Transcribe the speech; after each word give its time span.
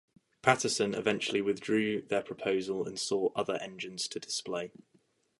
Paterson 0.41 0.95
eventually 0.95 1.43
withdrew 1.43 2.01
their 2.01 2.23
proposal 2.23 2.87
and 2.87 2.99
sought 2.99 3.33
other 3.35 3.57
engines 3.61 4.07
to 4.07 4.19
display. 4.19 4.71